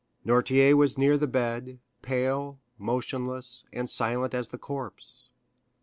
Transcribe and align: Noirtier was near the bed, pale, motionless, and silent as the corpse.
Noirtier 0.25 0.75
was 0.75 0.97
near 0.97 1.15
the 1.15 1.27
bed, 1.27 1.77
pale, 2.01 2.57
motionless, 2.79 3.65
and 3.71 3.87
silent 3.87 4.33
as 4.33 4.47
the 4.47 4.57
corpse. 4.57 5.29